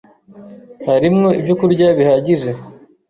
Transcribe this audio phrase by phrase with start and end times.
[0.87, 2.49] harimwo ibyo kurya bihagije